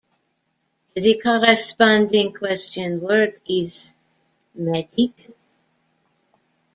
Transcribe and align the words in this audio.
The 0.95 1.21
corresponding 1.23 2.33
question 2.33 3.01
word 3.01 3.39
is 3.47 3.93
Meddig? 4.59 5.13